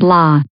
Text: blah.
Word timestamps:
blah. 0.00 0.42